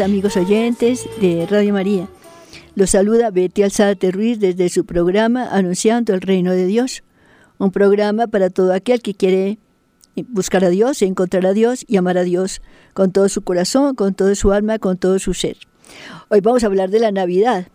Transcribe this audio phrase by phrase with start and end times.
[0.00, 2.08] Amigos oyentes de Radio María.
[2.74, 7.02] Los saluda Betty Alzate Ruiz desde su programa Anunciando el Reino de Dios.
[7.58, 9.58] Un programa para todo aquel que quiere
[10.28, 12.62] buscar a Dios, encontrar a Dios y amar a Dios
[12.94, 15.58] con todo su corazón, con todo su alma, con todo su ser.
[16.28, 17.66] Hoy vamos a hablar de la Navidad.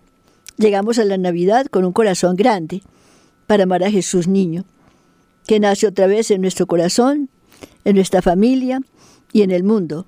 [0.57, 2.81] Llegamos a la Navidad con un corazón grande
[3.45, 4.65] para amar a Jesús niño,
[5.45, 7.29] que nace otra vez en nuestro corazón,
[7.85, 8.81] en nuestra familia
[9.33, 10.07] y en el mundo,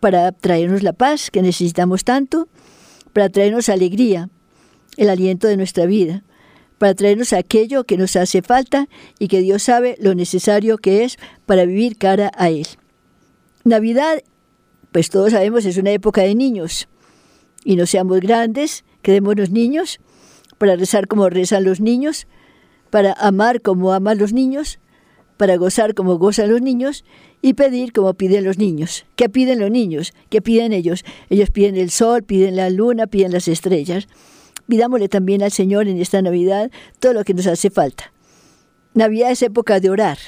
[0.00, 2.48] para traernos la paz que necesitamos tanto
[3.16, 4.28] para traernos alegría,
[4.98, 6.22] el aliento de nuestra vida,
[6.76, 11.16] para traernos aquello que nos hace falta y que Dios sabe lo necesario que es
[11.46, 12.66] para vivir cara a Él.
[13.64, 14.22] Navidad,
[14.92, 16.88] pues todos sabemos, es una época de niños.
[17.64, 19.98] Y no seamos grandes, quedémonos niños,
[20.58, 22.26] para rezar como rezan los niños,
[22.90, 24.78] para amar como aman los niños,
[25.38, 27.02] para gozar como gozan los niños
[27.46, 29.06] y pedir como piden los niños.
[29.14, 30.12] ¿Qué piden los niños?
[30.30, 31.04] ¿Qué piden ellos?
[31.30, 34.08] Ellos piden el sol, piden la luna, piden las estrellas.
[34.66, 38.12] Pidámosle también al Señor en esta Navidad todo lo que nos hace falta.
[38.94, 40.18] Navidad es época de orar,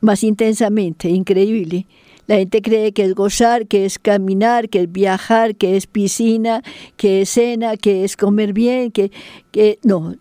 [0.00, 1.88] más intensamente, increíble.
[2.28, 6.62] La gente cree que es gozar, que es caminar, que es viajar, que es piscina,
[6.96, 9.10] que es cena, que es comer bien, que,
[9.50, 10.14] que no.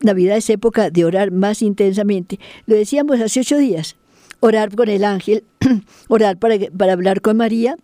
[0.00, 2.38] Navidad es época de orar más intensamente.
[2.66, 3.96] Lo decíamos hace ocho días
[4.40, 5.44] orar con el ángel,
[6.08, 7.76] orar para, para hablar con María,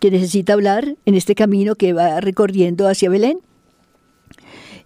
[0.00, 3.38] que necesita hablar en este camino que va recorriendo hacia Belén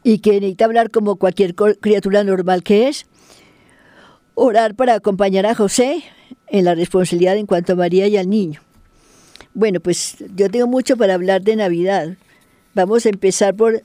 [0.03, 3.07] y que necesita hablar como cualquier criatura normal que es.
[4.35, 6.03] Orar para acompañar a José
[6.47, 8.61] en la responsabilidad en cuanto a María y al niño.
[9.53, 12.17] Bueno, pues yo tengo mucho para hablar de Navidad.
[12.75, 13.83] Vamos a empezar por,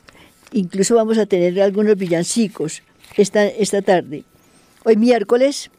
[0.54, 2.84] incluso vamos a tener algunos villancicos
[3.18, 4.24] esta, esta tarde.
[4.84, 5.72] Hoy miércoles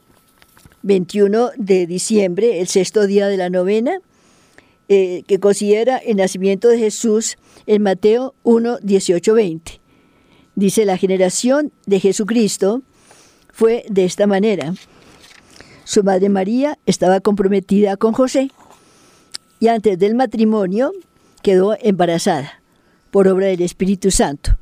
[0.83, 3.99] 21 de diciembre, el sexto día de la novena,
[4.89, 9.81] eh, que considera el nacimiento de Jesús en Mateo 1, 18, 20.
[10.55, 12.83] Dice, la generación de Jesucristo
[13.53, 14.75] fue de esta manera.
[15.85, 18.51] Su madre María estaba comprometida con José
[19.61, 20.93] y antes del matrimonio
[21.43, 22.63] quedó embarazada
[23.11, 24.57] por obra del Espíritu Santo.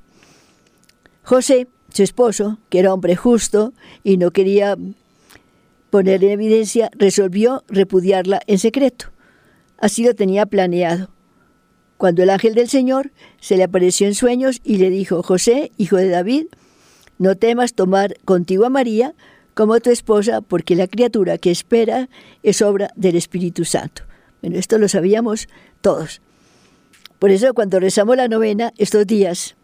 [1.22, 4.76] José, su esposo, que era hombre justo y no quería
[5.94, 9.12] poner en evidencia, resolvió repudiarla en secreto.
[9.78, 11.08] Así lo tenía planeado.
[11.98, 15.96] Cuando el ángel del Señor se le apareció en sueños y le dijo, José, hijo
[15.96, 16.46] de David,
[17.18, 19.14] no temas tomar contigo a María
[19.54, 22.08] como tu esposa, porque la criatura que espera
[22.42, 24.02] es obra del Espíritu Santo.
[24.42, 25.46] Bueno, esto lo sabíamos
[25.80, 26.20] todos.
[27.20, 29.54] Por eso cuando rezamos la novena estos días,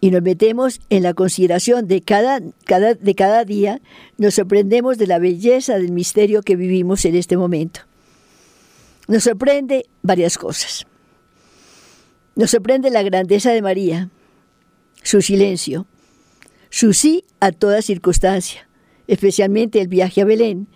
[0.00, 3.80] y nos metemos en la consideración de cada, cada, de cada día,
[4.16, 7.80] nos sorprendemos de la belleza del misterio que vivimos en este momento.
[9.08, 10.86] Nos sorprende varias cosas.
[12.36, 14.10] Nos sorprende la grandeza de María,
[15.02, 15.86] su silencio,
[16.70, 18.68] su sí a toda circunstancia,
[19.08, 20.68] especialmente el viaje a Belén,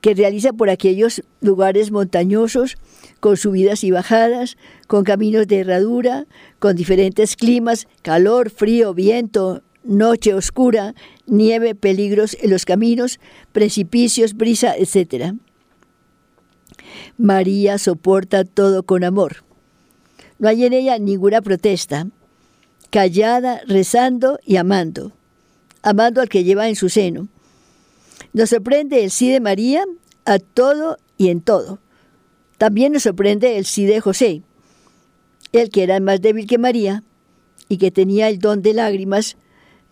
[0.00, 2.76] que realiza por aquellos lugares montañosos,
[3.20, 4.56] con subidas y bajadas,
[4.86, 6.26] con caminos de herradura,
[6.58, 10.94] con diferentes climas, calor, frío, viento, noche oscura,
[11.26, 13.20] nieve, peligros en los caminos,
[13.52, 15.34] precipicios, brisa, etc.
[17.16, 19.44] María soporta todo con amor.
[20.38, 22.08] No hay en ella ninguna protesta,
[22.90, 25.12] callada, rezando y amando,
[25.82, 27.28] amando al que lleva en su seno
[28.36, 29.84] nos sorprende el sí de María
[30.26, 31.78] a todo y en todo.
[32.58, 34.42] También nos sorprende el sí de José,
[35.52, 37.02] el que era más débil que María
[37.68, 39.36] y que tenía el don de lágrimas.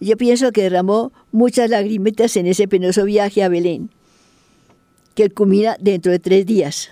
[0.00, 3.90] Yo pienso que derramó muchas lagrimitas en ese penoso viaje a Belén,
[5.14, 6.90] que culmina dentro de tres días.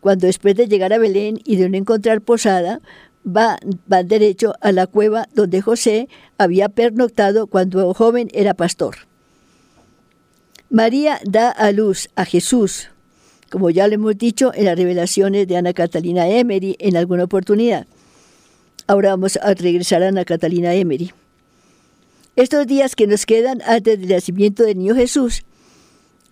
[0.00, 2.80] Cuando después de llegar a Belén y de no encontrar posada,
[3.24, 3.58] va,
[3.90, 8.96] va derecho a la cueva donde José había pernoctado cuando joven era pastor.
[10.70, 12.88] María da a luz a Jesús,
[13.52, 17.86] como ya lo hemos dicho en las revelaciones de Ana Catalina Emery en alguna oportunidad.
[18.86, 21.12] Ahora vamos a regresar a Ana Catalina Emery.
[22.34, 25.42] Estos días que nos quedan antes del nacimiento del niño Jesús,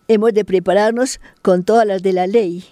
[0.08, 2.64] hemos de prepararnos con todas las de la ley.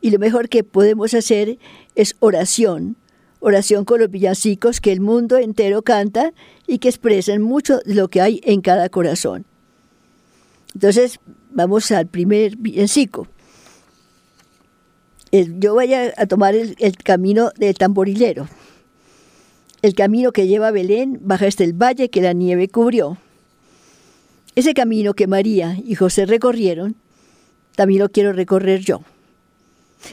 [0.00, 1.56] Y lo mejor que podemos hacer
[1.94, 2.96] es oración,
[3.38, 6.32] oración con los villancicos que el mundo entero canta
[6.66, 9.44] y que expresan mucho lo que hay en cada corazón.
[10.74, 11.20] Entonces,
[11.52, 13.28] vamos al primer villancico.
[15.58, 18.48] Yo voy a, tomar el, el, camino del tamborilero.
[19.82, 23.18] El camino que lleva a Belén baja hasta el valle que la nieve cubrió.
[24.54, 26.96] Ese camino que María y José recorrieron,
[27.74, 29.02] también lo quiero recorrer yo.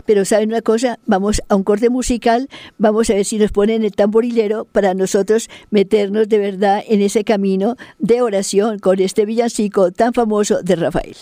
[0.05, 0.99] Pero ¿saben una cosa?
[1.05, 5.49] Vamos a un corte musical, vamos a ver si nos ponen el tamborilero para nosotros
[5.69, 11.15] meternos de verdad en ese camino de oración con este villancico tan famoso de Rafael.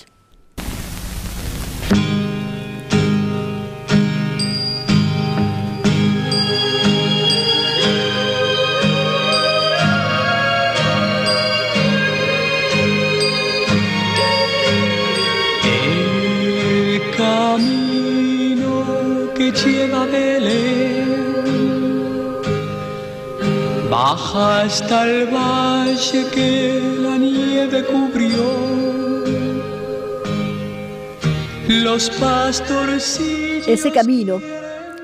[24.11, 28.43] Baja hasta el valle que la nieve cubrió.
[31.69, 33.67] Los pastorcillos.
[33.69, 34.41] Ese camino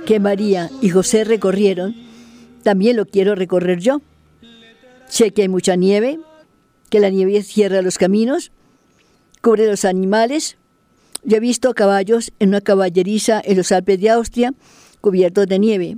[0.06, 1.96] que María y José recorrieron,
[2.64, 4.02] también lo quiero recorrer yo.
[5.08, 6.20] Sé que hay mucha nieve,
[6.90, 8.52] que la nieve cierra los caminos,
[9.42, 10.58] cubre los animales.
[11.24, 14.54] Yo he visto caballos en una caballeriza en los Alpes de Austria
[15.00, 15.98] cubiertos de nieve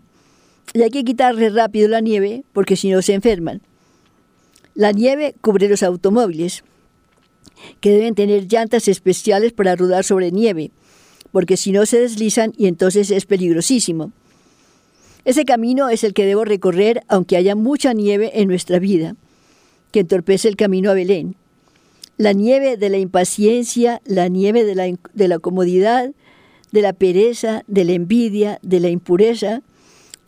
[0.74, 3.62] y hay que quitarle rápido la nieve porque si no se enferman.
[4.76, 6.64] La nieve cubre los automóviles,
[7.82, 10.72] que deben tener llantas especiales para rodar sobre nieve,
[11.32, 14.12] porque si no se deslizan y entonces es peligrosísimo.
[15.26, 19.16] Ese camino es el que debo recorrer aunque haya mucha nieve en nuestra vida,
[19.92, 21.36] que entorpece el camino a Belén.
[22.18, 26.12] La nieve de la impaciencia, la nieve de la, de la comodidad,
[26.72, 29.62] de la pereza, de la envidia, de la impureza,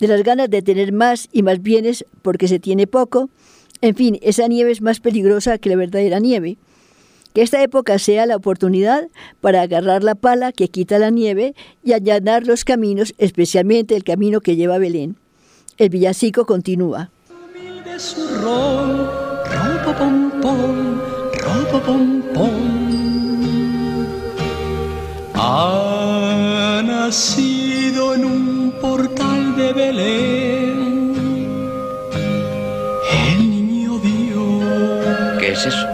[0.02, 3.30] de las ganas de tener más y más bienes porque se tiene poco.
[3.80, 6.56] En fin, esa nieve es más peligrosa que la verdadera nieve.
[7.34, 9.08] Que esta época sea la oportunidad
[9.40, 11.54] para agarrar la pala que quita la nieve
[11.84, 15.14] y allanar los caminos, especialmente el camino que lleva a Belén.
[15.78, 17.12] El villancico continúa.
[29.72, 31.14] De Belén,
[33.12, 35.38] el niño Dios.
[35.40, 35.86] ¿Qué es eso?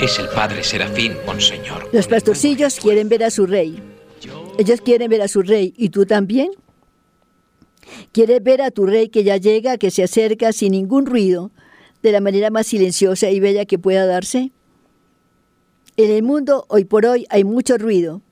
[0.00, 1.88] Es el padre Serafín, monseñor.
[1.92, 3.82] Los pastorcillos quieren ver a su rey.
[4.58, 5.72] Ellos quieren ver a su rey.
[5.76, 6.50] ¿Y tú también?
[8.12, 11.50] ¿Quieres ver a tu rey que ya llega, que se acerca sin ningún ruido,
[12.02, 14.52] de la manera más silenciosa y bella que pueda darse?
[15.96, 18.22] En el mundo, hoy por hoy, hay mucho ruido,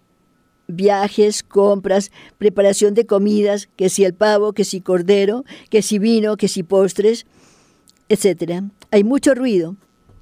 [0.69, 6.37] viajes, compras, preparación de comidas, que si el pavo, que si cordero, que si vino,
[6.37, 7.27] que si postres,
[8.09, 8.65] etc.
[8.91, 9.77] Hay mucho ruido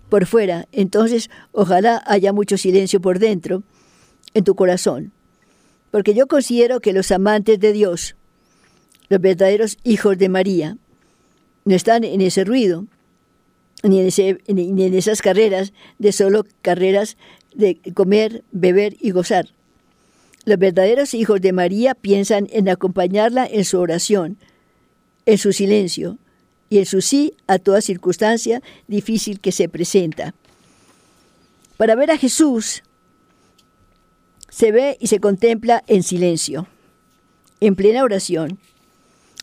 [0.08, 3.62] por fuera, entonces ojalá haya mucho silencio por dentro,
[4.34, 5.12] en tu corazón.
[5.90, 8.16] Porque yo considero que los amantes de Dios,
[9.08, 10.76] los verdaderos hijos de María,
[11.64, 12.86] no están en ese ruido,
[13.82, 17.16] ni en, ese, ni en esas carreras de solo carreras
[17.54, 19.54] de comer, beber y gozar
[20.44, 24.38] los verdaderos hijos de María piensan en acompañarla en su oración,
[25.26, 26.18] en su silencio
[26.68, 30.34] y en su sí a toda circunstancia difícil que se presenta.
[31.76, 32.82] Para ver a Jesús
[34.48, 36.68] se ve y se contempla en silencio,
[37.60, 38.58] en plena oración,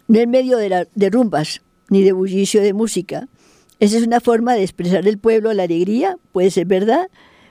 [0.07, 3.27] no en medio de, de rumbas ni de bullicio de música.
[3.79, 7.09] Esa es una forma de expresar el pueblo la alegría, puede ser verdad,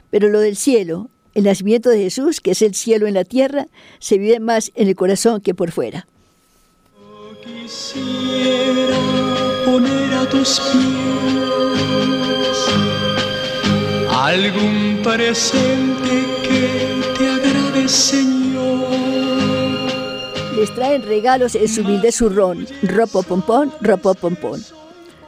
[0.09, 3.67] pero lo del cielo, el nacimiento de Jesús, que es el cielo en la tierra,
[3.99, 6.07] se vive más en el corazón que por fuera.
[7.43, 8.99] Quisiera
[9.65, 10.91] poner a tus pies
[14.09, 18.89] algún presente que te agrade, Señor.
[20.55, 24.63] Les traen regalos en su humilde zurrón, ropo pompón, ropo pompón.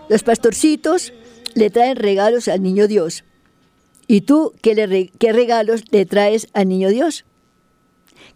[0.10, 1.14] Los pastorcitos
[1.56, 3.24] le traen regalos al niño Dios
[4.14, 4.76] ¿Y tú qué,
[5.34, 7.26] regalos le traes al niño Dios?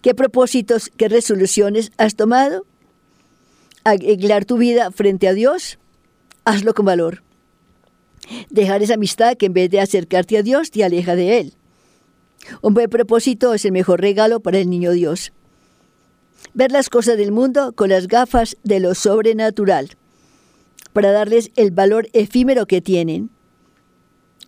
[0.02, 2.66] ¿Qué propósitos, qué resoluciones has tomado?
[3.84, 5.78] ¿Aguilar tu vida frente a Dios?
[6.46, 7.22] Hazlo con valor.
[8.50, 11.54] Dejar esa amistad que en vez de acercarte a Dios te aleja de Él.
[12.64, 15.32] Un buen propósito es el mejor regalo para el niño Dios.
[16.56, 19.92] Ver las cosas del mundo con las gafas de lo sobrenatural,
[20.94, 23.30] para darles el valor efímero que tienen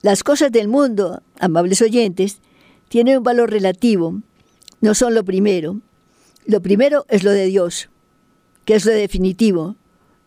[0.02, 2.40] las cosas del mundo, amables oyentes,
[2.88, 4.22] tienen un valor relativo,
[4.82, 5.82] no son lo primero.
[6.46, 7.90] Lo primero es lo de Dios,
[8.66, 9.76] que es lo definitivo,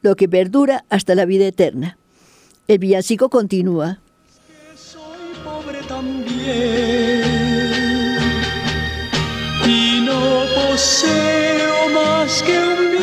[0.03, 1.99] lo que perdura hasta la vida eterna.
[2.69, 4.01] El villancico continúa.
[4.77, 5.01] Soy
[5.45, 7.23] pobre también
[9.67, 13.03] y no poseo más que un viejo.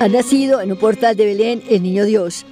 [0.00, 2.46] Ha nacido en un portal de Belén el niño Dios.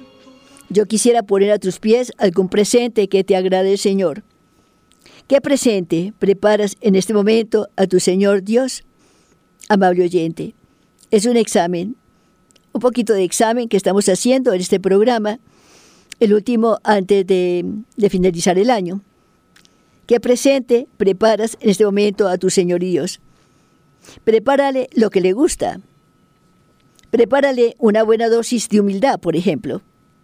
[0.67, 4.23] Yo quisiera poner a tus pies algún presente que te agrade, Señor.
[5.27, 8.83] ¿Qué presente preparas en este momento a tu Señor Dios?
[9.69, 10.55] Amable oyente,
[11.09, 11.95] es un examen,
[12.73, 15.39] un poquito de examen que estamos haciendo en este programa,
[16.19, 17.63] el último antes de,
[17.95, 19.01] de finalizar el año.
[20.05, 23.21] ¿Qué presente preparas en este momento a tu Señor Dios?
[24.25, 25.79] Prepárale lo que le gusta.
[27.11, 29.81] Prepárale una buena dosis de humildad, por ejemplo.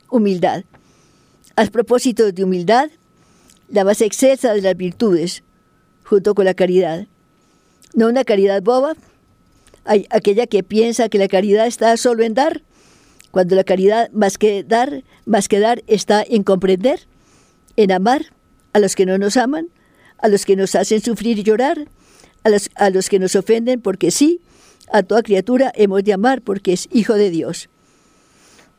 [0.09, 0.65] Humildad.
[1.55, 2.89] Haz propósitos de humildad,
[3.69, 5.43] la más excelsa de las virtudes,
[6.03, 7.07] junto con la caridad.
[7.95, 8.95] No una caridad boba,
[9.85, 12.63] aquella que piensa que la caridad está solo en dar,
[13.31, 17.07] cuando la caridad más que dar, más que dar está en comprender,
[17.77, 18.27] en amar
[18.73, 19.69] a los que no nos aman,
[20.17, 21.87] a los que nos hacen sufrir y llorar,
[22.43, 24.41] a los, a los que nos ofenden porque sí,
[24.91, 27.69] a toda criatura hemos de amar porque es hijo de Dios.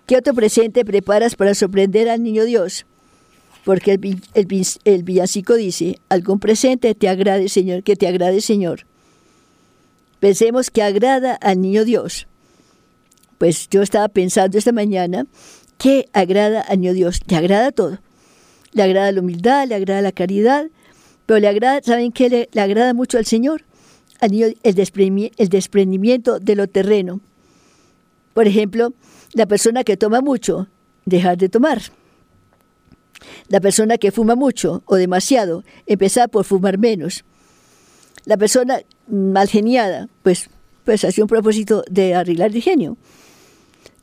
[0.07, 2.85] ¿Qué otro presente preparas para sorprender al niño Dios?
[3.65, 8.87] Porque el, el, el villancico dice, algún presente te agrade, Señor, que te agrade, Señor.
[10.21, 12.27] Pensemos que agrada al niño Dios.
[13.39, 15.27] Pues yo estaba pensando esta mañana,
[15.79, 17.21] ¿qué agrada al niño Dios?
[17.27, 17.99] Le agrada todo.
[18.73, 20.67] Le agrada la humildad, le agrada la caridad,
[21.25, 23.65] pero le agrada, ¿saben qué le agrada mucho al Señor?
[24.25, 27.21] El desprendimiento de lo terreno.
[28.33, 28.93] Por ejemplo,
[29.33, 30.69] la persona que toma mucho,
[31.05, 31.81] dejar de tomar.
[33.49, 37.25] La persona que fuma mucho o demasiado, empezar por fumar menos.
[38.25, 40.49] La persona mal geniada, pues,
[40.85, 42.97] pues hace un propósito de arreglar el genio.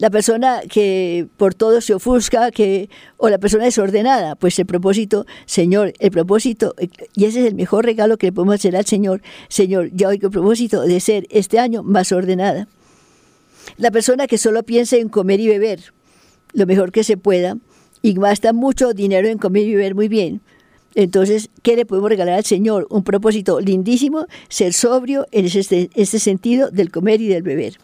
[0.01, 5.27] La persona que por todo se ofusca, que, o la persona desordenada, pues el propósito,
[5.45, 6.73] Señor, el propósito,
[7.13, 10.29] y ese es el mejor regalo que le podemos hacer al Señor, Señor, yo oigo
[10.29, 12.67] el propósito de ser este año más ordenada.
[13.77, 15.93] La persona que solo piensa en comer y beber,
[16.53, 17.57] lo mejor que se pueda,
[18.01, 20.41] y gasta mucho dinero en comer y beber muy bien.
[20.95, 22.87] Entonces, ¿qué le podemos regalar al Señor?
[22.89, 27.77] Un propósito lindísimo, ser sobrio en ese, ese sentido del comer y del beber.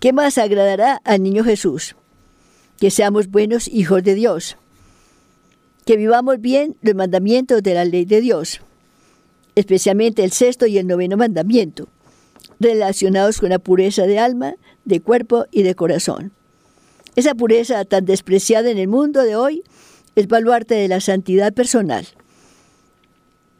[0.00, 1.94] ¿Qué más agradará al niño Jesús?
[2.78, 4.56] Que seamos buenos hijos de Dios,
[5.84, 8.62] que vivamos bien los mandamientos de la ley de Dios,
[9.56, 11.86] especialmente el sexto y el noveno mandamiento,
[12.58, 14.54] relacionados con la pureza de alma,
[14.86, 16.32] de cuerpo y de corazón.
[17.14, 19.64] Esa pureza tan despreciada en el mundo de hoy
[20.16, 22.06] es baluarte de la santidad personal.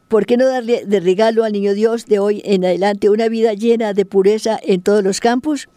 [0.09, 3.53] ¿Por qué no darle de regalo al niño Dios de hoy en adelante una vida
[3.53, 5.69] llena de pureza en todos los campos?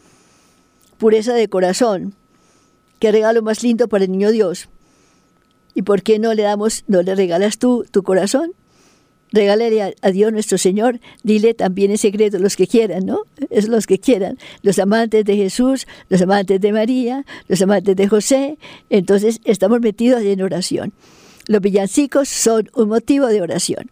[1.04, 2.16] Pureza de corazón.
[3.00, 4.70] ¿Qué regalo más lindo para el niño Dios?
[5.74, 8.54] ¿Y por qué no le damos, no le regalas tú tu corazón?
[9.34, 13.24] Regálale a, Dios nuestro Señor, dile también en secreto los que quieran, ¿no?
[13.50, 18.08] Es los que quieran, los amantes de Jesús, los amantes de María, los amantes de
[18.08, 18.58] José.
[18.90, 20.94] Entonces estamos metidos en oración.
[21.48, 23.92] Los villancicos son un motivo de oración.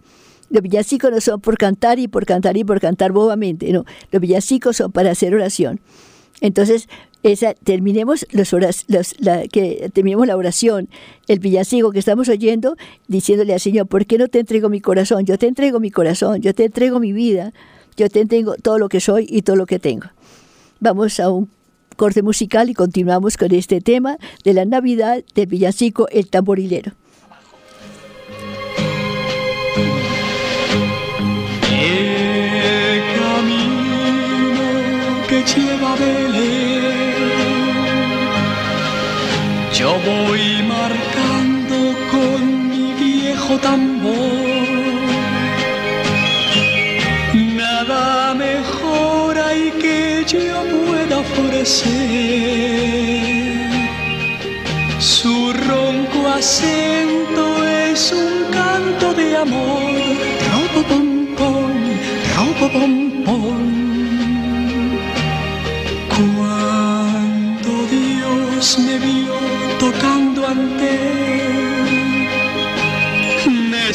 [0.50, 3.84] Los villancicos no son por cantar y por cantar y por cantar bobamente, no.
[4.14, 5.82] Los villancicos son para hacer oración.
[6.42, 6.90] Entonces,
[7.24, 10.90] esa, terminemos, los horas, la, que terminemos la oración,
[11.28, 12.76] el villancico que estamos oyendo,
[13.08, 15.26] diciéndole al Señor, ¿por qué no te entrego mi corazón?
[15.26, 17.54] Yo te entrego mi corazón, yo te entrego mi vida,
[17.96, 20.08] yo te entrego todo lo que soy y todo lo que tengo.
[20.80, 21.48] Vamos a un
[21.96, 26.94] corte musical y continuamos con este tema de la Navidad del villancico El Tamborilero.
[35.44, 37.32] Lleva Belén,
[39.74, 41.78] yo voy marcando
[42.12, 44.72] con mi viejo tambor.
[47.34, 51.92] Nada mejor hay que yo pueda ofrecer.
[55.00, 59.92] Su ronco acento es un canto de amor.
[62.36, 63.01] Pom, pom, pom.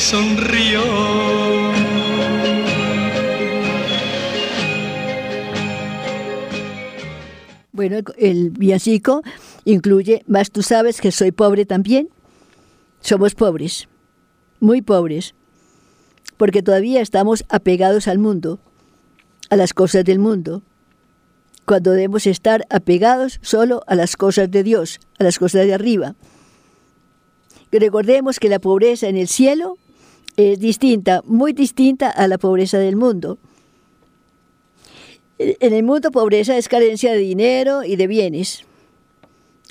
[0.06, 0.80] Sonrió.
[7.72, 9.22] Bueno, el villancico
[9.64, 12.08] incluye, más tú sabes que soy pobre también.
[13.00, 13.88] Somos pobres,
[14.60, 15.34] muy pobres.
[16.36, 18.60] porque todavía estamos apegados al mundo,
[19.48, 20.62] a las cosas del mundo,
[21.64, 26.14] cuando debemos estar apegados solo a las cosas de Dios, a las cosas de arriba.
[27.72, 29.78] Recordemos que la pobreza en el cielo
[30.36, 33.38] es distinta, muy distinta a la pobreza del mundo.
[35.38, 38.64] En el mundo pobreza es carencia de dinero y de bienes.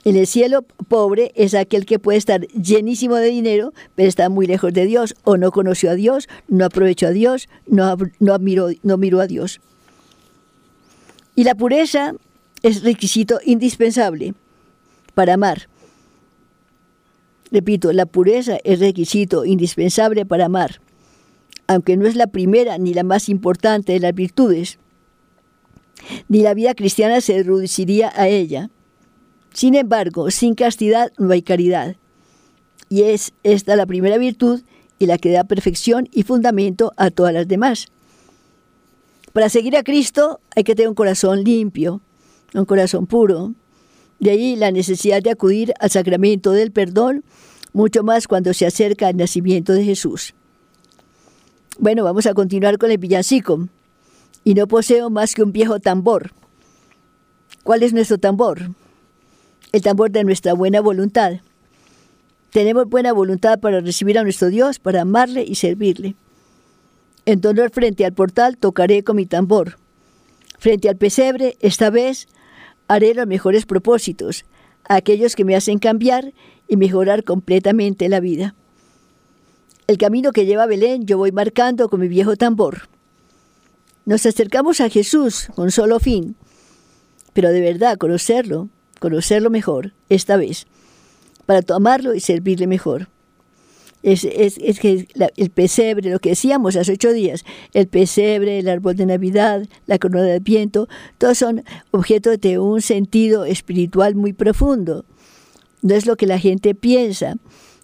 [0.03, 4.45] En el cielo pobre es aquel que puede estar llenísimo de dinero, pero está muy
[4.45, 8.69] lejos de Dios, o no conoció a Dios, no aprovechó a Dios, no, no, miró,
[8.83, 9.61] no miró a Dios.
[11.35, 12.13] Y la pureza
[12.61, 14.35] es requisito indispensable
[15.15, 15.67] para amar.
[17.51, 20.81] Repito, la pureza es requisito indispensable para amar,
[21.67, 24.79] aunque no es la primera ni la más importante de las virtudes,
[26.27, 28.69] ni la vida cristiana se reduciría a ella.
[29.53, 31.95] Sin embargo, sin castidad no hay caridad.
[32.89, 34.61] Y es esta la primera virtud
[34.99, 37.87] y la que da perfección y fundamento a todas las demás.
[39.33, 42.01] Para seguir a Cristo hay que tener un corazón limpio,
[42.53, 43.53] un corazón puro.
[44.19, 47.23] De ahí la necesidad de acudir al sacramento del perdón,
[47.73, 50.33] mucho más cuando se acerca al nacimiento de Jesús.
[51.77, 53.67] Bueno, vamos a continuar con el villancico.
[54.43, 56.31] Y no poseo más que un viejo tambor.
[57.63, 58.69] ¿Cuál es nuestro tambor?
[59.75, 61.41] el tambor de nuestra buena voluntad.
[62.51, 66.15] Tenemos buena voluntad para recibir a nuestro Dios, para amarle y servirle.
[67.25, 69.77] Entonces frente al portal tocaré con mi tambor.
[70.59, 72.29] Frente al pesebre, esta vez
[72.87, 74.45] haré los mejores propósitos,
[74.83, 76.33] aquellos que me hacen cambiar
[76.67, 78.55] y mejorar completamente la vida.
[79.87, 82.89] El camino que lleva a Belén yo voy marcando con mi viejo tambor.
[84.05, 86.35] Nos acercamos a Jesús con solo fin,
[87.33, 90.67] pero de verdad conocerlo, conocerlo mejor, esta vez,
[91.45, 93.09] para tomarlo y servirle mejor.
[94.05, 99.07] Es, que el pesebre, lo que decíamos hace ocho días, el pesebre, el árbol de
[99.07, 100.87] Navidad, la corona del viento,
[101.17, 105.05] todos son objetos de un sentido espiritual muy profundo.
[105.81, 107.33] No es lo que la gente piensa.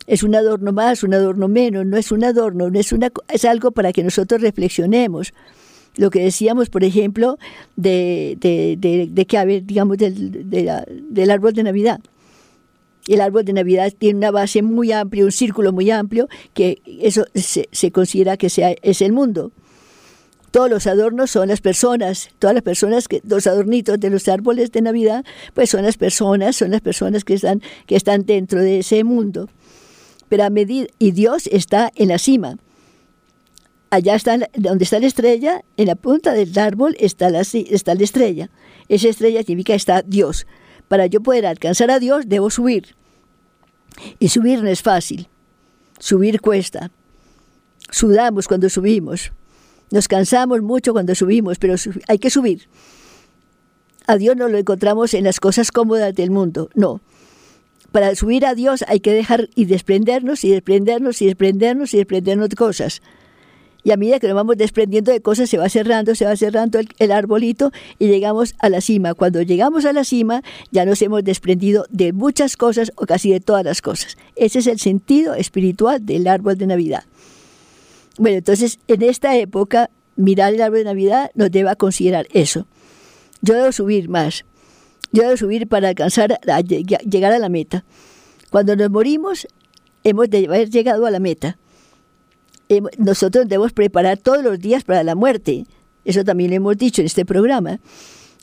[0.06, 3.44] Es un adorno más, un adorno menos, no es un adorno, no es, una, es
[3.44, 5.34] algo para que nosotros reflexionemos
[5.96, 7.40] lo que decíamos, por ejemplo,
[7.76, 12.00] de, de, de, que, digamos, del, del árbol de Navidad.
[13.08, 17.26] El árbol de Navidad tiene una base muy amplia, un círculo muy amplio, que eso
[17.34, 19.52] se, considera que sea, es el mundo.
[20.52, 24.72] Todos los adornos son las personas, todas las personas que, los adornitos de los árboles
[24.72, 28.80] de Navidad, pues son las personas, son las personas que están, que están dentro de
[28.80, 29.50] ese mundo.
[30.30, 32.58] Pero a medida, y Dios está en la cima
[33.92, 38.04] allá está, donde está la estrella, en la punta del árbol está la, está la
[38.04, 38.50] estrella.
[38.90, 40.48] Esa estrella significa está Dios.
[40.92, 42.98] Para yo poder alcanzar a Dios, debo subir.
[44.20, 45.30] Y subir no es fácil.
[46.00, 46.92] Subir cuesta.
[47.90, 49.32] Sudamos cuando subimos.
[49.90, 51.76] Nos cansamos mucho cuando subimos, pero
[52.10, 52.68] hay que subir.
[54.06, 57.00] A Dios no lo encontramos en las cosas cómodas del mundo, no.
[57.94, 62.50] Para subir a Dios hay que dejar y desprendernos y desprendernos y desprendernos y desprendernos
[62.50, 63.02] de cosas.
[63.84, 66.80] Y a medida que nos vamos desprendiendo de cosas, se va cerrando, se va cerrando
[66.80, 69.14] el, arbolito y llegamos a la cima.
[69.14, 73.40] Cuando llegamos a la cima, ya nos hemos desprendido de muchas cosas o casi de
[73.40, 74.18] todas las cosas.
[74.36, 77.06] Ese es el sentido espiritual del árbol de Navidad.
[78.18, 82.68] Bueno, entonces en esta época, mirar el árbol de Navidad nos debe considerar eso.
[83.42, 84.46] Yo debo subir más.
[85.12, 86.40] Yo debo subir para alcanzar,
[87.10, 87.84] llegar a la meta.
[88.52, 89.48] Cuando nos morimos,
[90.04, 91.58] hemos de haber llegado a la meta
[92.98, 95.66] nosotros debemos preparar todos los días para la muerte.
[96.06, 97.80] Eso también lo hemos dicho en este programa.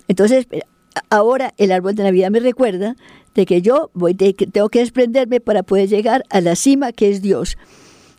[0.07, 0.63] Entonces, eh,
[1.11, 2.97] ahora el árbol de Navidad me recuerda
[3.35, 7.23] de que yo voy tengo que desprenderme para poder llegar a la cima que es
[7.23, 7.57] Dios.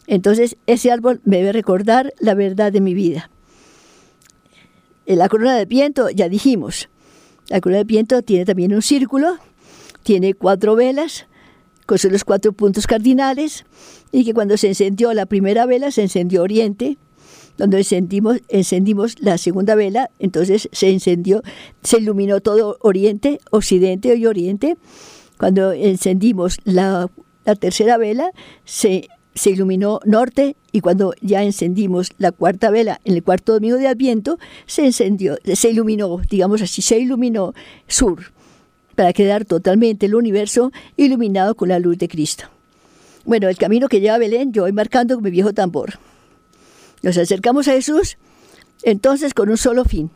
[0.08, 3.30] Entonces, ese árbol me debe recordar la verdad de mi vida.
[5.06, 6.90] En la corona de viento, ya dijimos,
[7.48, 9.38] la corona de viento tiene también un círculo,
[10.04, 11.28] tiene cuatro velas,
[11.90, 13.66] con los cuatro puntos cardinales,
[14.12, 17.00] y que cuando se encendió la primera vela se encendió oriente,
[17.58, 21.42] cuando encendimos, encendimos la segunda vela, entonces se encendió,
[21.82, 24.78] se iluminó todo oriente, occidente y oriente.
[25.38, 27.10] Cuando encendimos la,
[27.60, 28.32] tercera vela,
[28.66, 33.78] se, se iluminó norte y cuando ya encendimos la cuarta vela en el cuarto domingo
[33.78, 37.56] de Adviento, se encendió, se iluminó, digamos así, se iluminó
[37.88, 38.32] sur,
[39.00, 42.50] para quedar totalmente el universo iluminado con la luz de Cristo.
[43.24, 46.00] Bueno, el camino que lleva Belén, yo voy marcando con mi viejo tambor.
[47.02, 48.18] Nos acercamos a Jesús,
[48.84, 50.12] entonces con un solo fin,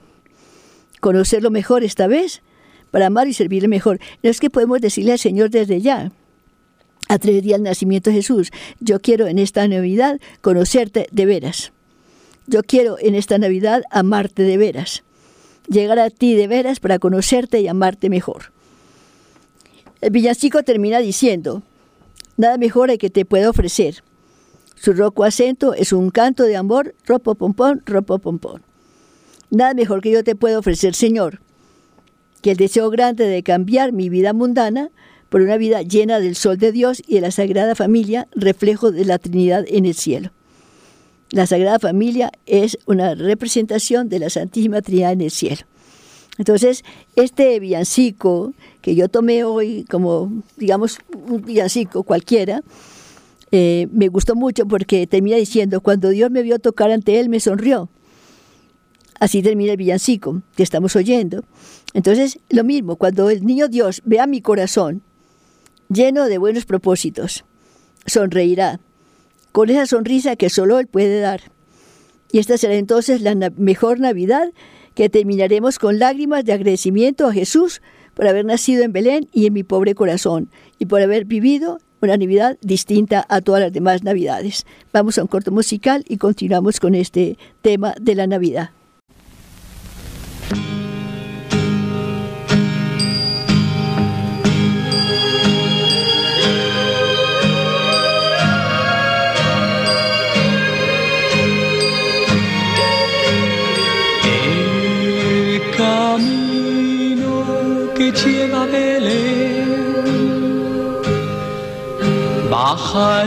[1.00, 2.41] conocerlo mejor esta vez,
[2.91, 4.02] para amar y servirle mejor.
[4.22, 6.12] No es que podemos decirle al Señor desde ya,
[7.08, 11.72] a tres días del nacimiento de Jesús, yo quiero en esta Navidad conocerte de veras.
[12.48, 15.04] Yo quiero en esta Navidad amarte de veras,
[15.69, 18.52] llegar a ti de veras para conocerte y amarte mejor.
[20.03, 21.63] El villancico termina diciendo,
[22.35, 24.03] nada mejor hay que te pueda ofrecer.
[24.75, 28.63] Su roco acento es un canto de amor, ropo pompón, ropo pompón.
[29.49, 31.39] Nada mejor que yo te pueda ofrecer, Señor,
[32.41, 34.89] que el deseo grande de cambiar mi vida mundana
[35.29, 39.05] por una vida llena del sol de Dios y de la Sagrada Familia, reflejo de
[39.05, 40.33] la Trinidad en el cielo.
[41.31, 45.61] La Sagrada Familia es una representación de la Santísima Trinidad en el cielo.
[46.38, 46.84] Entonces,
[47.15, 52.62] este villancico que yo tomé hoy como, digamos, un villancico cualquiera,
[53.52, 57.39] eh, me gustó mucho porque termina diciendo, cuando Dios me vio tocar ante Él, me
[57.39, 57.89] sonrió.
[59.19, 61.43] Así termina el villancico que estamos oyendo.
[61.93, 65.04] Entonces, lo mismo, cuando el niño Dios vea mi corazón
[65.88, 67.46] lleno de buenos propósitos,
[68.08, 68.80] sonreirá
[69.52, 71.41] con esa sonrisa que solo Él puede dar.
[72.32, 74.52] Y esta será entonces la mejor Navidad
[74.95, 77.82] que terminaremos con lágrimas de agradecimiento a Jesús
[78.13, 82.17] por haber nacido en Belén y en mi pobre corazón, y por haber vivido una
[82.17, 84.65] Navidad distinta a todas las demás Navidades.
[84.91, 88.71] Vamos a un corto musical y continuamos con este tema de la Navidad.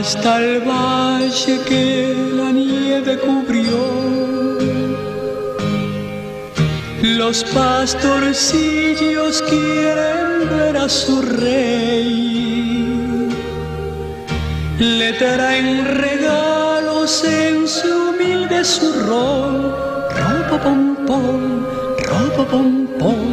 [0.07, 3.79] Hasta el valle que la nieve cubrió.
[7.19, 13.27] Los pastorcillos quieren ver a su rey.
[14.79, 15.69] Le traen
[16.05, 19.75] regalos en su humilde zurrón.
[20.19, 21.41] Ropa pom pom,
[22.09, 23.29] ropa pom pom.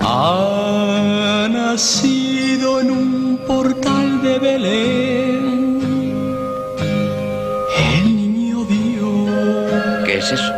[0.00, 0.58] Ha
[7.78, 10.04] el niño Dios.
[10.06, 10.52] ¿Qué es eso?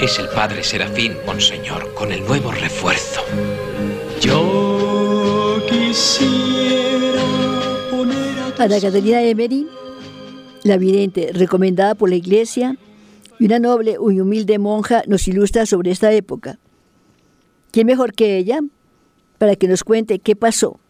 [0.00, 3.20] Es el padre Serafín, monseñor, con el nuevo refuerzo.
[4.20, 7.22] Yo quisiera
[7.90, 9.66] poner a Ana Catalina Emery,
[10.64, 12.76] la vidente recomendada por la Iglesia,
[13.38, 16.58] y una noble y humilde monja nos ilustra sobre esta época.
[17.70, 18.60] ¿Quién mejor que ella
[19.38, 20.80] para que nos cuente qué pasó,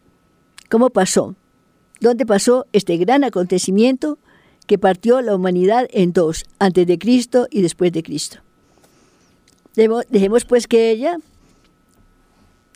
[0.71, 1.35] cómo pasó,
[2.01, 4.19] dónde pasó este gran acontecimiento
[4.67, 8.39] que partió la humanidad en dos, antes de Cristo y después de Cristo?
[9.75, 11.19] Dejemos pues que ella,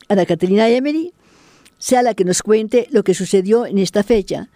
[0.08, 1.12] Ana Catalina Emery,
[1.78, 4.48] sea la que nos cuente lo que sucedió en esta fecha,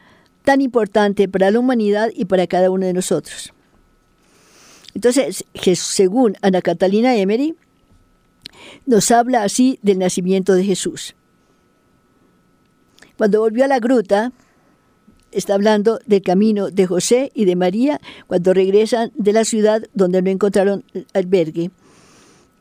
[0.45, 3.53] tan importante para la humanidad y para cada uno de nosotros.
[4.95, 7.57] Entonces, según Ana Catalina Emery,
[8.87, 11.17] nos habla así del nacimiento de Jesús.
[13.19, 14.33] Cuando volvió a la gruta,
[15.33, 20.23] está hablando del camino de José y de María cuando regresan de la ciudad donde
[20.23, 21.71] no encontraron albergue.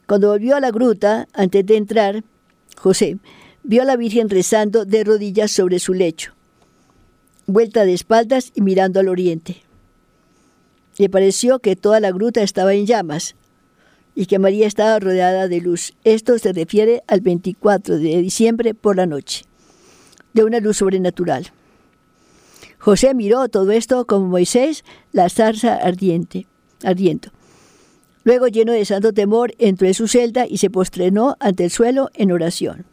[0.07, 2.23] Cuando volvió a la gruta, antes de entrar,
[2.77, 3.17] José
[3.63, 6.33] vio a la Virgen rezando de rodillas sobre su lecho,
[7.47, 9.63] vuelta de espaldas y mirando al oriente.
[10.97, 13.35] Le pareció que toda la gruta estaba en llamas
[14.13, 15.93] y que María estaba rodeada de luz.
[16.03, 19.43] Esto se refiere al 24 de diciembre por la noche,
[20.33, 21.51] de una luz sobrenatural.
[22.85, 26.45] José miró todo esto como Moisés la zarza ardiente,
[26.83, 27.29] ardiendo.
[28.23, 32.11] Luego, lleno de santo temor, entró en su celda y se postrenó ante el suelo
[32.13, 32.85] en oración.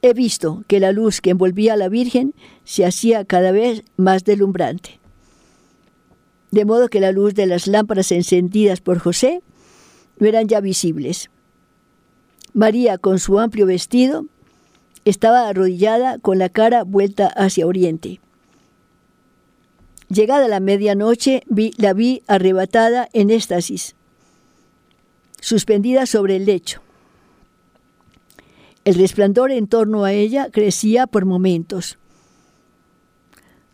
[0.00, 4.24] He visto que la luz que envolvía a la Virgen se hacía cada vez más
[4.24, 4.98] deslumbrante.
[6.52, 9.42] De modo que la luz de las lámparas encendidas por José
[10.18, 11.28] no eran ya visibles.
[12.54, 14.24] María, con su amplio vestido,
[15.04, 18.20] estaba arrodillada con la cara vuelta hacia oriente.
[20.08, 23.94] Llegada la medianoche, vi, la vi arrebatada en éxtasis,
[25.40, 26.80] suspendida sobre el lecho.
[28.84, 31.98] El resplandor en torno a ella crecía por momentos.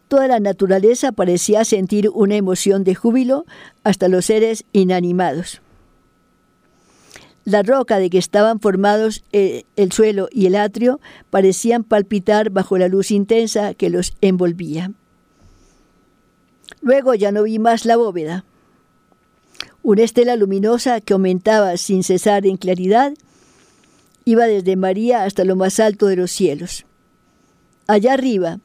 [0.08, 3.44] Toda la naturaleza parecía sentir una emoción de júbilo
[3.82, 5.62] hasta los seres inanimados.
[7.46, 12.76] La roca de que estaban formados eh, el suelo y el atrio parecían palpitar bajo
[12.76, 14.90] la luz intensa que los envolvía.
[16.80, 18.44] Luego ya no vi más la bóveda.
[19.84, 23.14] Una estela luminosa que aumentaba sin cesar en claridad
[24.24, 26.84] iba desde María hasta lo más alto de los cielos.
[27.86, 28.58] Allá arriba,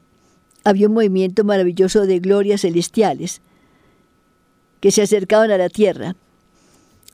[0.64, 3.42] había un movimiento maravilloso de glorias celestiales
[4.80, 6.16] que se acercaban a la tierra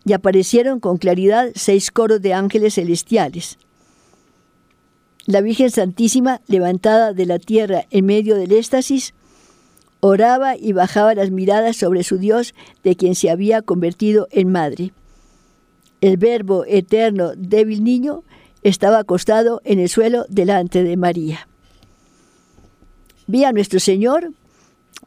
[0.08, 3.58] y aparecieron con claridad seis coros de ángeles celestiales.
[5.26, 9.13] La Virgen Santísima, levantada de la tierra en medio del éxtasis,
[10.00, 14.93] oraba y bajaba las miradas sobre su Dios de quien se había convertido en madre.
[16.00, 18.24] El verbo eterno débil niño
[18.63, 21.50] estaba acostado en el suelo delante de María.
[23.26, 24.32] Vi a nuestro Señor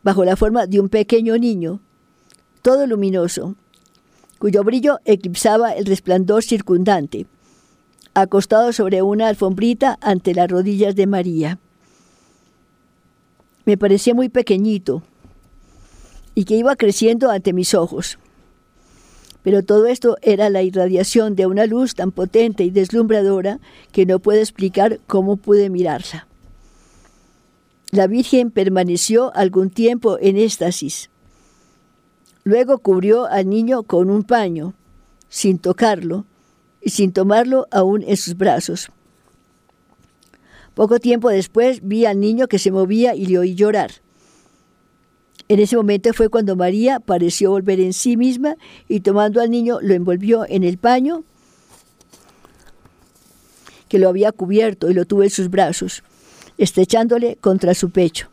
[0.03, 1.81] bajo la forma de un pequeño niño,
[2.61, 3.57] todo luminoso,
[4.41, 7.27] cuyo brillo eclipsaba el resplandor circundante,
[8.15, 11.59] acostado sobre una alfombrita ante las rodillas de María.
[13.67, 15.03] Me parecía muy pequeñito
[16.35, 18.19] y que iba creciendo ante mis ojos.
[19.43, 23.61] Pero todo esto era la irradiación de una luz tan potente y deslumbradora
[23.93, 26.27] que no puedo explicar cómo pude mirarla.
[27.91, 31.11] La Virgen permaneció algún tiempo en éxtasis.
[32.45, 34.75] Luego cubrió al niño con un paño,
[35.29, 36.25] sin tocarlo
[36.81, 38.91] y sin tomarlo aún en sus brazos.
[40.75, 43.91] Poco tiempo después vi al niño que se movía y le oí llorar.
[45.49, 48.57] En ese momento fue cuando María pareció volver en sí misma
[48.89, 51.25] y tomando al niño lo envolvió en el paño
[53.89, 56.05] que lo había cubierto y lo tuvo en sus brazos
[56.57, 58.29] estrechándole contra su pecho.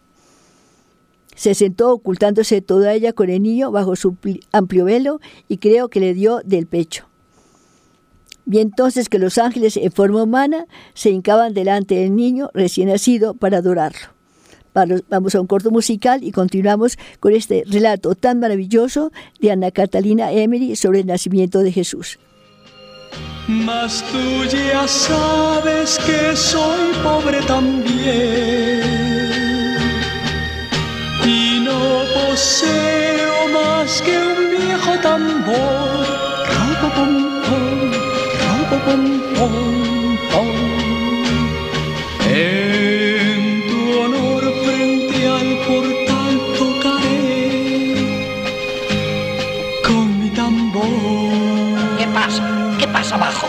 [1.38, 4.18] Se sentó ocultándose toda ella con el niño bajo su
[4.52, 7.06] amplio velo y creo que le dio del pecho.
[8.46, 13.36] Vi entonces que los ángeles en forma humana se hincaban delante del niño recién nacido
[13.36, 14.00] para adorarlo.
[15.10, 20.32] Vamos a un corto musical y continuamos con este relato tan maravilloso de Ana Catalina
[20.32, 22.18] Emery sobre el nacimiento de Jesús.
[23.48, 29.47] Mas tú ya sabes que soy pobre también
[31.78, 36.06] no poseo más que un viejo tambor.
[36.56, 37.14] Robo pom
[37.46, 37.78] pom,
[38.44, 39.04] robo pom
[39.36, 40.50] pom pom.
[42.30, 47.42] En tu honor frente al portal tocaré
[49.88, 51.98] con mi tambor.
[51.98, 52.44] ¿Qué pasa?
[52.80, 53.48] ¿Qué pasa abajo?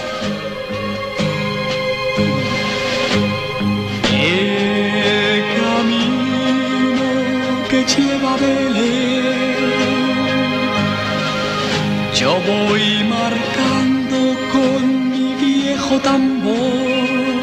[12.49, 14.19] Voy marcando
[14.53, 17.37] con mi viejo tambor.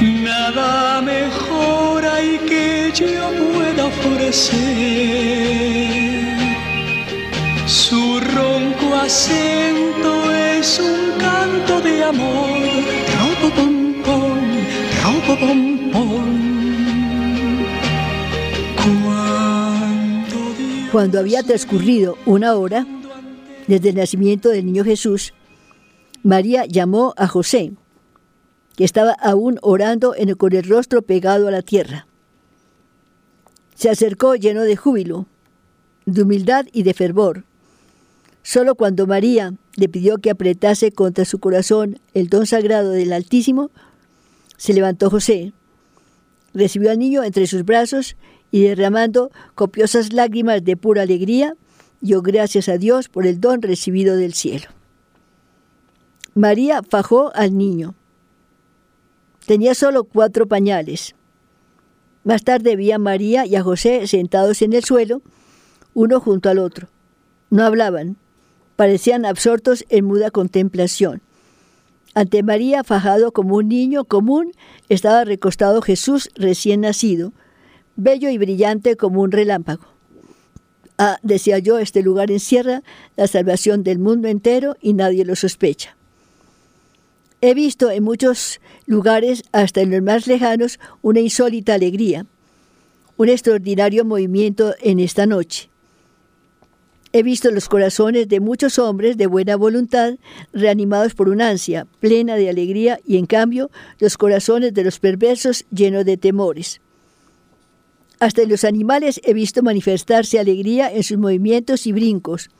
[0.00, 4.64] Nada mejor hay que yo pueda ofrecer.
[7.66, 12.60] Su ronco acento es un canto de amor.
[13.18, 13.74] Robo pom
[14.06, 14.40] pom,
[15.02, 15.60] robo pom
[15.92, 16.33] pom.
[20.94, 22.86] Cuando había transcurrido una hora
[23.66, 25.34] desde el nacimiento del niño Jesús,
[26.22, 27.72] María llamó a José,
[28.76, 32.06] que estaba aún orando con el rostro pegado a la tierra.
[33.74, 35.26] Se acercó lleno de júbilo,
[36.06, 37.42] de humildad y de fervor.
[38.44, 43.72] Solo cuando María le pidió que apretase contra su corazón el don sagrado del Altísimo,
[44.56, 45.54] se levantó José,
[46.54, 48.16] recibió al niño entre sus brazos
[48.50, 51.56] y derramando copiosas lágrimas de pura alegría,
[52.00, 54.68] dio gracias a Dios por el don recibido del cielo.
[56.34, 57.94] María fajó al niño.
[59.46, 61.14] Tenía solo cuatro pañales.
[62.24, 65.22] Más tarde vi a María y a José sentados en el suelo,
[65.92, 66.88] uno junto al otro.
[67.50, 68.16] No hablaban,
[68.76, 71.22] parecían absortos en muda contemplación.
[72.14, 74.52] Ante María, fajado como un niño común,
[74.88, 77.32] estaba recostado Jesús recién nacido,
[77.96, 79.84] bello y brillante como un relámpago.
[80.96, 82.84] Ah, decía yo, este lugar encierra
[83.16, 85.96] la salvación del mundo entero y nadie lo sospecha.
[87.40, 92.26] He visto en muchos lugares, hasta en los más lejanos, una insólita alegría,
[93.16, 95.68] un extraordinario movimiento en esta noche.
[97.16, 100.14] He visto los corazones de muchos hombres de buena voluntad
[100.52, 105.64] reanimados por una ansia plena de alegría y en cambio los corazones de los perversos
[105.70, 106.80] llenos de temores.
[108.18, 112.50] Hasta en los animales he visto manifestarse alegría en sus movimientos y brincos.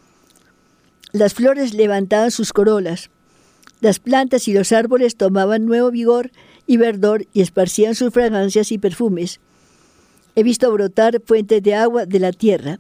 [1.11, 3.11] Las flores levantaban sus corolas,
[3.81, 6.31] las plantas y los árboles tomaban nuevo vigor
[6.69, 9.41] y verdor y esparcían sus fragancias y perfumes.
[10.37, 12.79] He visto brotar fuentes de agua de la tierra.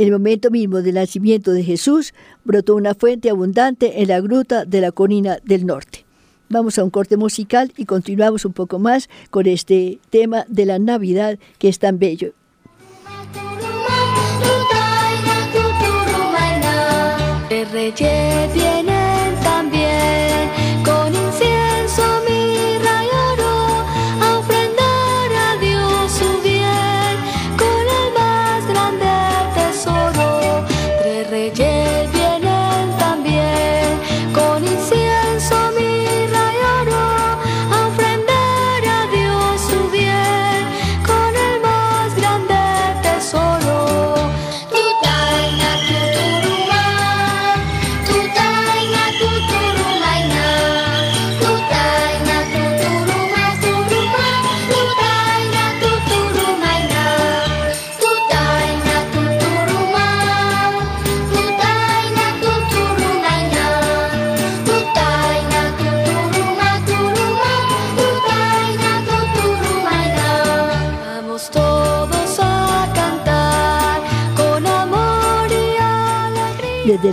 [0.00, 4.64] En el momento mismo del nacimiento de Jesús, brotó una fuente abundante en la gruta
[4.64, 6.06] de la colina del norte.
[6.48, 10.78] Vamos a un corte musical y continuamos un poco más con este tema de la
[10.78, 12.32] Navidad que es tan bello.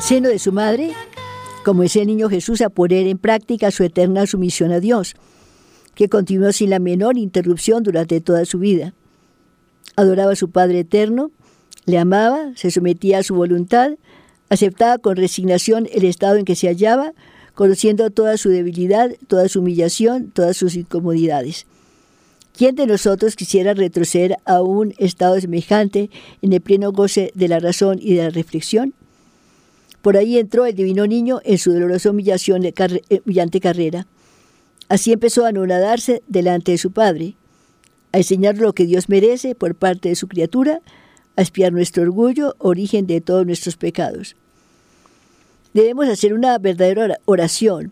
[0.08, 0.92] Seno de su madre,
[1.66, 5.16] como ese niño Jesús a poner en práctica su eterna sumisión a Dios,
[5.96, 8.94] que continuó sin la menor interrupción durante toda su vida.
[9.98, 11.30] Adoraba a su Padre eterno,
[11.86, 13.98] le amaba, se sometía a su voluntad,
[14.48, 17.12] aceptaba con resignación el estado en que se hallaba,
[17.54, 21.66] conociendo toda su debilidad, toda su humillación, todas sus incomodidades.
[22.58, 26.10] ¿Quién de nosotros quisiera retroceder a un estado semejante
[26.42, 28.94] en el pleno goce de la razón y de la reflexión?
[30.08, 34.08] Por ahí entró el divino niño en su dolorosa humillación carre- eh, humillante carrera.
[34.88, 37.36] Así empezó a anonadarse delante de su Padre,
[38.14, 40.80] a enseñar lo que Dios merece por parte de su criatura,
[41.36, 44.38] a espiar nuestro orgullo, origen de todos nuestros pecados.
[45.74, 47.92] Debemos hacer una verdadera ora- oración.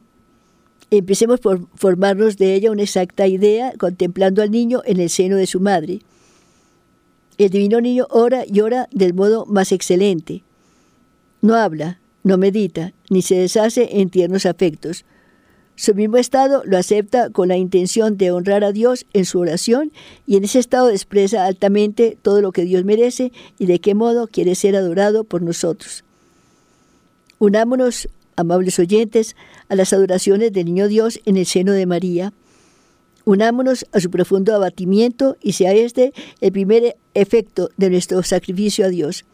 [0.92, 5.48] Empecemos por formarnos de ella una exacta idea, contemplando al niño en el seno de
[5.48, 6.00] su madre.
[7.38, 10.44] El divino niño ora y ora del modo más excelente.
[11.42, 15.06] No habla, no medita, ni se deshace en tiernos afectos.
[15.76, 19.92] Su mismo estado lo acepta con la intención de honrar a Dios en su oración
[20.26, 24.28] y en ese estado expresa altamente todo lo que Dios merece y de qué modo
[24.28, 26.04] quiere ser adorado por nosotros.
[27.38, 29.36] Unámonos, amables oyentes,
[29.70, 32.34] a las adoraciones del Niño Dios en el seno de María.
[33.24, 36.12] Unámonos a su profundo abatimiento y sea este
[36.42, 39.26] el primer efecto de nuestro sacrificio a Dios.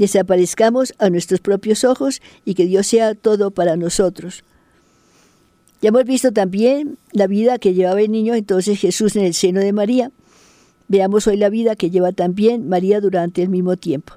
[0.00, 4.44] Desaparezcamos a nuestros propios ojos y que Dios sea todo para nosotros.
[5.82, 9.60] Ya hemos visto también la vida que llevaba el niño entonces Jesús en el seno
[9.60, 10.10] de María.
[10.88, 14.14] Veamos hoy la vida que lleva también María durante el mismo tiempo.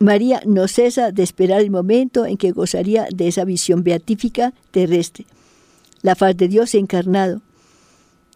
[0.00, 5.24] María no cesa de esperar el momento en que gozaría de esa visión beatífica terrestre,
[6.02, 7.42] la faz de Dios encarnado.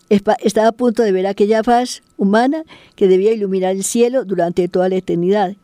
[0.09, 2.63] Estaba a punto de ver aquella faz humana
[2.95, 5.57] que debía iluminar el cielo durante toda la eternidad.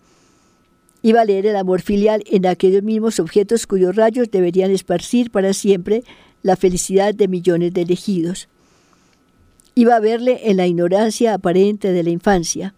[1.07, 5.53] Iba a leer el amor filial en aquellos mismos objetos cuyos rayos deberían esparcir para
[5.53, 6.03] siempre
[6.43, 8.49] la felicidad de millones de elegidos.
[9.75, 12.75] Iba a verle en la ignorancia aparente de la infancia,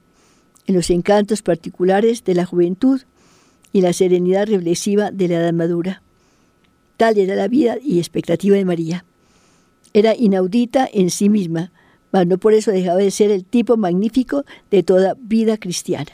[0.67, 3.01] en los encantos particulares de la juventud
[3.73, 6.03] y la serenidad reflexiva de la edad madura.
[6.97, 9.05] Tal era la vida y expectativa de María.
[9.93, 11.71] Era inaudita en sí misma,
[12.11, 16.11] mas no por eso dejaba de ser el tipo magnífico de toda vida cristiana.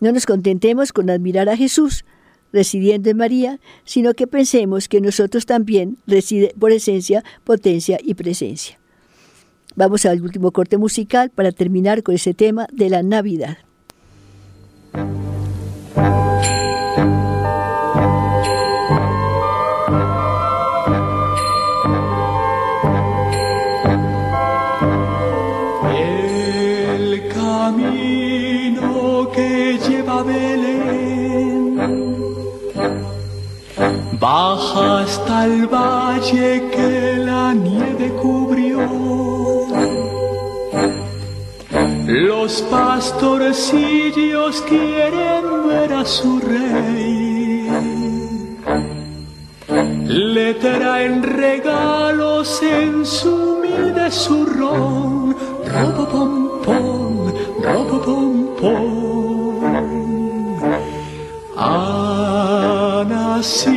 [0.00, 2.04] No nos contentemos con admirar a Jesús
[2.52, 8.78] residiendo en María, sino que pensemos que nosotros también reside por esencia, potencia y presencia.
[9.74, 13.58] Vamos al último corte musical para terminar con ese tema de la Navidad.
[34.26, 36.90] Baja hasta el valle que
[37.28, 38.80] la nieve cubrió.
[42.28, 47.68] Los pastorcillos quieren ver a su rey.
[50.34, 55.36] Le traen regalos en su humilde zurrón.
[55.72, 56.32] Robo pom
[56.66, 57.14] pom,
[57.66, 59.56] robo pom pom.
[61.58, 63.75] Ha nacido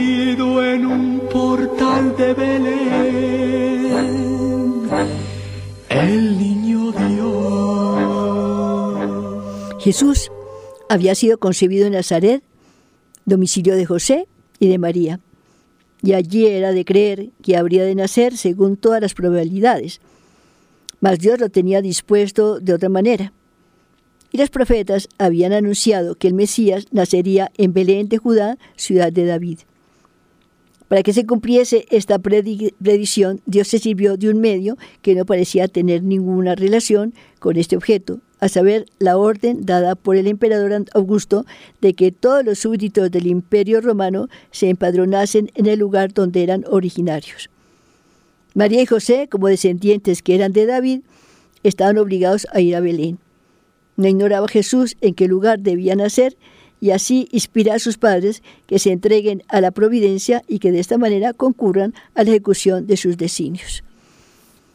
[9.89, 10.29] Jesús
[10.87, 12.43] había sido concebido en Nazaret,
[13.25, 14.27] domicilio de José
[14.59, 15.19] y de María.
[16.03, 19.99] y allí era de creer que habría de nacer según todas las probabilidades.
[21.01, 23.33] Mas Dios lo tenía dispuesto de otra manera.
[24.31, 29.25] Y los profetas habían anunciado que el Mesías nacería en Belén de Judá, ciudad de
[29.25, 29.57] David.
[30.87, 35.67] Para que se cumpliese esta predicción, Dios se sirvió de un medio que no parecía
[35.67, 41.45] tener ninguna relación con este objeto, a saber, la orden dada por el emperador Augusto
[41.81, 46.63] de que todos los súbditos del imperio romano se empadronasen en el lugar donde eran
[46.69, 47.49] originarios.
[48.53, 51.01] María y José, como descendientes que eran de David,
[51.63, 53.19] estaban obligados a ir a Belén.
[53.97, 56.37] No ignoraba Jesús en qué lugar debía nacer
[56.81, 60.79] y así inspira a sus padres que se entreguen a la providencia y que de
[60.79, 63.83] esta manera concurran a la ejecución de sus designios.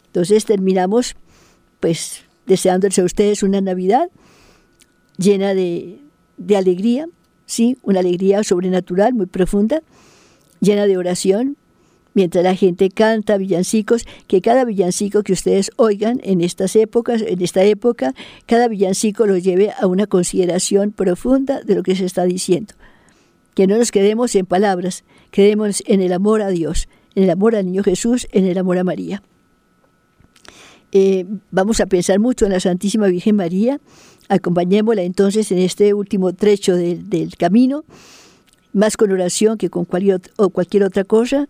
[0.07, 1.17] Entonces terminamos
[1.81, 4.11] pues deseándoles a ustedes una Navidad
[5.17, 6.01] llena de,
[6.37, 7.07] de alegría,
[7.47, 9.83] sí, una alegría sobrenatural muy profunda,
[10.61, 11.57] llena de oración,
[12.15, 17.43] mientras la gente canta villancicos, que cada villancico que ustedes oigan en estas épocas, en
[17.43, 18.15] esta época,
[18.47, 22.75] cada villancico los lleve a una consideración profunda de lo que se está diciendo.
[23.55, 27.55] Que no nos quedemos en palabras, quedemos en el amor a Dios, en el amor
[27.55, 29.23] al niño Jesús, en el amor a María.
[30.97, 33.81] Eh, vamos a pensar mucho en la Santísima Virgen María,
[34.29, 37.85] acompañémosla entonces en este último trecho del camino,
[38.73, 40.21] más con oración que con cualquier,
[40.53, 41.49] cualquier otra cosa,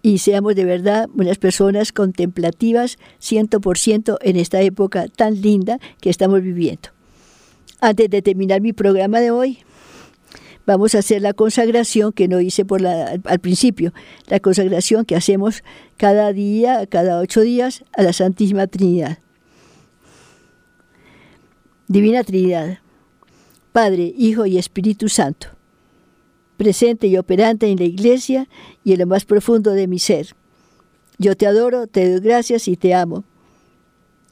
[0.00, 6.40] y seamos de verdad unas personas contemplativas 100% en esta época tan linda que estamos
[6.40, 6.90] viviendo.
[7.80, 9.58] Antes de terminar mi programa de hoy,
[10.66, 13.92] vamos a hacer la consagración que no hice por la, al principio,
[14.26, 15.62] la consagración que hacemos
[15.96, 19.18] cada día, cada ocho días, a la Santísima Trinidad.
[21.88, 22.78] Divina Trinidad,
[23.72, 25.48] Padre, Hijo y Espíritu Santo
[26.56, 28.48] presente y operante en la iglesia
[28.84, 30.34] y en lo más profundo de mi ser.
[31.18, 33.24] Yo te adoro, te doy gracias y te amo.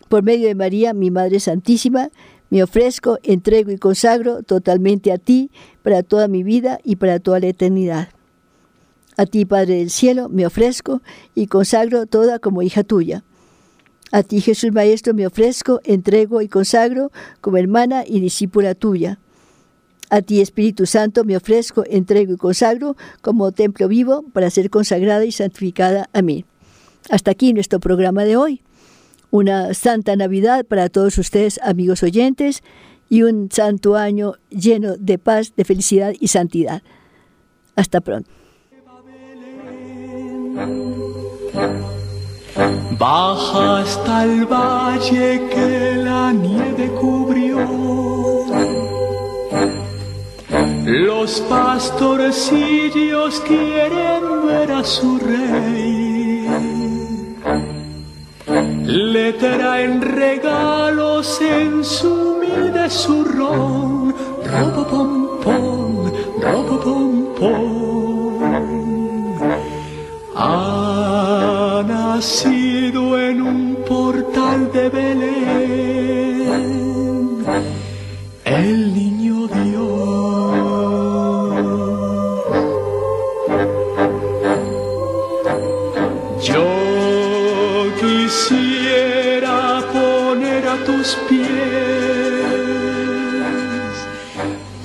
[0.08, 2.10] Por medio de María, mi Madre Santísima,
[2.52, 5.50] me ofrezco, entrego y consagro totalmente a ti
[5.82, 8.10] para toda mi vida y para toda la eternidad.
[9.16, 11.00] A ti, Padre del Cielo, me ofrezco
[11.34, 13.24] y consagro toda como hija tuya.
[14.10, 19.18] A ti, Jesús Maestro, me ofrezco, entrego y consagro como hermana y discípula tuya.
[20.10, 25.24] A ti, Espíritu Santo, me ofrezco, entrego y consagro como templo vivo para ser consagrada
[25.24, 26.44] y santificada a mí.
[27.08, 28.60] Hasta aquí nuestro programa de hoy.
[29.32, 32.62] Una santa Navidad para todos ustedes, amigos oyentes,
[33.08, 36.82] y un santo año lleno de paz, de felicidad y santidad.
[37.74, 38.30] Hasta pronto.
[42.98, 47.66] Baja hasta el valle que la nieve cubrió.
[50.84, 56.01] Los pastorcillos quieren ver a su rey.
[58.52, 64.14] Le traen regalos en su humilde zurrón.
[64.44, 68.42] Robo pom pom, robo pom pom.
[70.36, 75.61] Ha nacido en un portal de Belén.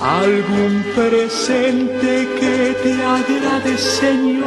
[0.00, 4.46] Algún presente que te agrade, Señor.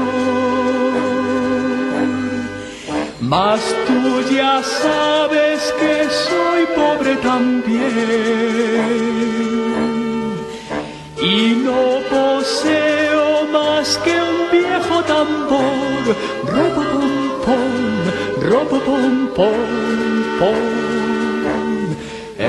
[3.19, 4.01] Mas tú
[4.33, 5.93] ya sabes que
[6.27, 7.81] soy pobre también
[11.21, 16.03] y no poseo más que un viejo tambor.
[16.53, 17.13] Robo pom
[17.45, 17.73] pom,
[18.49, 19.59] robo pom pom
[20.39, 21.00] pom.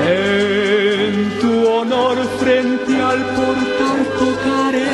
[0.05, 4.87] En tu honor frente al portal tocaré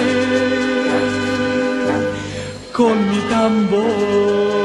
[2.72, 4.59] con mi tambor.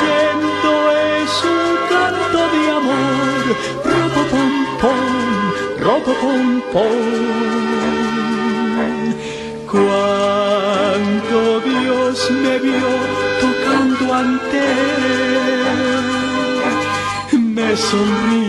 [0.00, 0.70] siento
[1.18, 3.42] es un canto de amor,
[3.90, 5.10] ropo pom pom,
[5.84, 7.80] ropo pom pom.
[9.72, 12.90] Cuando Dios me vio
[13.44, 14.58] tocando ante
[17.32, 18.39] él, me sonrió